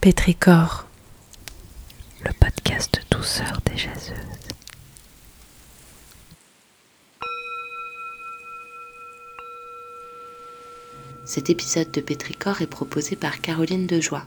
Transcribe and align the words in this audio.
Pétricor, 0.00 0.86
le 2.24 2.32
podcast 2.32 3.02
douceur 3.10 3.60
des 3.66 3.76
jaseuses. 3.76 4.16
Cet 11.26 11.50
épisode 11.50 11.90
de 11.90 12.00
Pétricor 12.00 12.62
est 12.62 12.66
proposé 12.66 13.14
par 13.14 13.42
Caroline 13.42 13.86
Dejoie. 13.86 14.24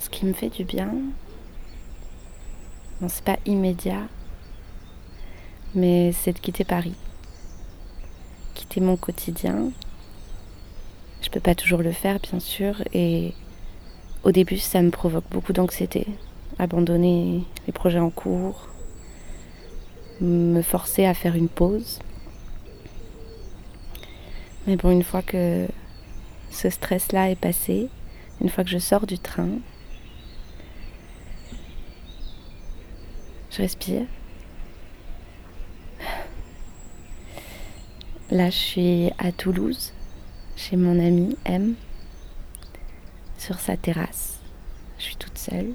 Ce 0.00 0.10
qui 0.10 0.26
me 0.26 0.32
fait 0.32 0.50
du 0.50 0.64
bien, 0.64 0.92
c'est 3.06 3.22
pas 3.22 3.38
immédiat, 3.46 4.08
mais 5.76 6.10
c'est 6.10 6.32
de 6.32 6.40
quitter 6.40 6.64
Paris 6.64 6.96
quitter 8.58 8.80
mon 8.80 8.96
quotidien. 8.96 9.70
Je 11.22 11.30
peux 11.30 11.40
pas 11.40 11.54
toujours 11.54 11.80
le 11.80 11.92
faire, 11.92 12.18
bien 12.18 12.40
sûr, 12.40 12.82
et 12.92 13.32
au 14.24 14.32
début, 14.32 14.58
ça 14.58 14.82
me 14.82 14.90
provoque 14.90 15.24
beaucoup 15.30 15.52
d'anxiété. 15.52 16.06
Abandonner 16.58 17.44
les 17.66 17.72
projets 17.72 18.00
en 18.00 18.10
cours, 18.10 18.68
me 20.20 20.60
forcer 20.62 21.06
à 21.06 21.14
faire 21.14 21.36
une 21.36 21.48
pause. 21.48 22.00
Mais 24.66 24.76
bon, 24.76 24.90
une 24.90 25.04
fois 25.04 25.22
que 25.22 25.68
ce 26.50 26.68
stress-là 26.68 27.30
est 27.30 27.40
passé, 27.40 27.88
une 28.40 28.48
fois 28.48 28.64
que 28.64 28.70
je 28.70 28.78
sors 28.78 29.06
du 29.06 29.18
train, 29.20 29.50
je 33.50 33.58
respire 33.58 34.06
Là, 38.38 38.50
je 38.50 38.56
suis 38.56 39.10
à 39.18 39.32
Toulouse, 39.32 39.92
chez 40.54 40.76
mon 40.76 41.04
ami 41.04 41.36
M, 41.44 41.74
sur 43.36 43.58
sa 43.58 43.76
terrasse. 43.76 44.38
Je 44.96 45.06
suis 45.06 45.16
toute 45.16 45.36
seule. 45.36 45.72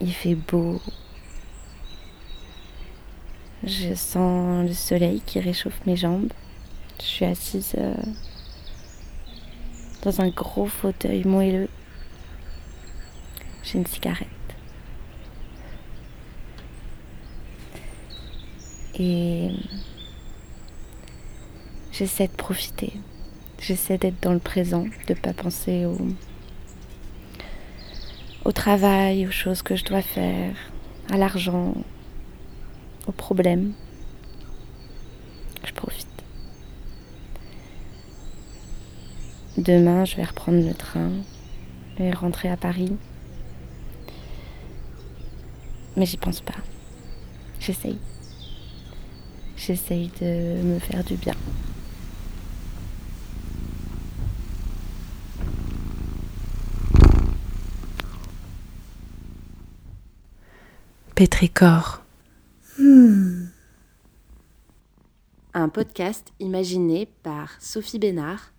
Il 0.00 0.12
fait 0.12 0.34
beau. 0.34 0.80
Je 3.62 3.94
sens 3.94 4.66
le 4.66 4.74
soleil 4.74 5.22
qui 5.24 5.38
réchauffe 5.38 5.80
mes 5.86 5.96
jambes. 5.96 6.32
Je 6.98 7.04
suis 7.04 7.24
assise 7.24 7.76
euh, 7.78 7.94
dans 10.02 10.20
un 10.20 10.30
gros 10.30 10.66
fauteuil 10.66 11.22
moelleux. 11.22 11.68
J'ai 13.62 13.78
une 13.78 13.86
cigarette. 13.86 14.45
Et 18.98 19.50
j'essaie 21.92 22.28
de 22.28 22.32
profiter. 22.32 22.92
J'essaie 23.58 23.98
d'être 23.98 24.22
dans 24.22 24.32
le 24.32 24.38
présent, 24.38 24.84
de 24.84 25.14
ne 25.14 25.18
pas 25.18 25.34
penser 25.34 25.86
au, 28.44 28.52
travail, 28.52 29.26
aux 29.26 29.30
choses 29.30 29.62
que 29.62 29.76
je 29.76 29.84
dois 29.84 30.02
faire, 30.02 30.54
à 31.10 31.18
l'argent, 31.18 31.74
aux 33.06 33.12
problèmes. 33.12 33.72
Je 35.64 35.72
profite. 35.72 36.06
Demain, 39.58 40.04
je 40.04 40.16
vais 40.16 40.24
reprendre 40.24 40.66
le 40.66 40.74
train 40.74 41.10
et 41.98 42.12
rentrer 42.12 42.48
à 42.48 42.56
Paris. 42.56 42.96
Mais 45.96 46.06
j'y 46.06 46.18
pense 46.18 46.40
pas. 46.40 46.54
J'essaye 47.58 47.98
j'essaye 49.66 50.12
de 50.20 50.62
me 50.62 50.78
faire 50.78 51.02
du 51.02 51.16
bien. 51.16 51.34
Pétricor. 61.16 62.02
Hmm. 62.78 63.46
Un 65.54 65.68
podcast 65.68 66.32
imaginé 66.38 67.06
par 67.24 67.60
Sophie 67.60 67.98
Bénard, 67.98 68.52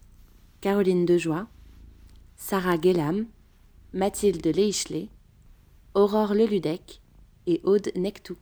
Caroline 0.59 1.06
Dejoie, 1.06 1.47
Sarah 2.35 2.81
Gellam, 2.81 3.28
Mathilde 3.94 4.45
Leichelet, 4.45 5.07
Aurore 5.94 6.34
Leludec 6.34 7.00
et 7.45 7.62
Aude 7.63 7.91
Nectou. 7.95 8.38